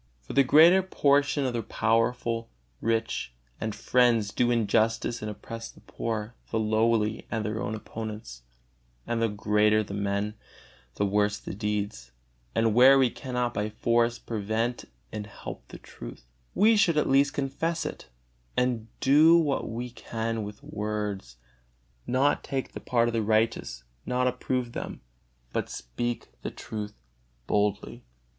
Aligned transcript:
For 0.19 0.33
the 0.33 0.43
greater 0.43 0.81
portion 0.81 1.45
of 1.45 1.53
the 1.53 1.61
powerful, 1.61 2.49
rich 2.81 3.35
and 3.59 3.75
friends 3.75 4.33
do 4.33 4.49
injustice 4.49 5.21
and 5.21 5.29
oppress 5.29 5.69
the 5.69 5.81
poor, 5.81 6.33
the 6.49 6.57
lowly, 6.59 7.27
and 7.29 7.45
their 7.45 7.61
own 7.61 7.75
opponents; 7.75 8.41
and 9.05 9.21
the 9.21 9.29
greater 9.29 9.83
the 9.83 9.93
men, 9.93 10.33
the 10.95 11.05
worse 11.05 11.37
the 11.37 11.53
deeds; 11.53 12.11
and 12.55 12.73
where 12.73 12.97
we 12.97 13.11
cannot 13.11 13.53
by 13.53 13.69
force 13.69 14.17
prevent 14.17 14.85
it 14.85 14.89
and 15.11 15.27
help 15.27 15.67
the 15.67 15.77
truth, 15.77 16.25
we 16.55 16.75
should 16.75 16.97
at 16.97 17.07
least 17.07 17.35
confess 17.35 17.85
it, 17.85 18.09
and 18.57 18.87
do 19.01 19.37
what 19.37 19.69
we 19.69 19.91
can 19.91 20.41
with 20.41 20.63
words, 20.63 21.37
not 22.07 22.43
take 22.43 22.71
the 22.71 22.79
part 22.79 23.07
of 23.07 23.13
the 23.13 23.19
unrighteous, 23.19 23.83
not 24.07 24.25
approve 24.25 24.71
them, 24.71 25.01
but 25.53 25.69
speak 25.69 26.29
the 26.41 26.49
truth 26.49 26.95
boldly. 27.45 28.03